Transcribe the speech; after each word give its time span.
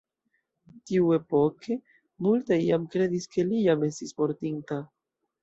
Tiuepoke, 0.91 1.77
multaj 2.29 2.59
jam 2.63 2.89
kredis 2.97 3.29
ke 3.37 3.47
li 3.53 3.61
jam 3.69 3.87
estis 3.91 4.19
mortinta. 4.25 4.81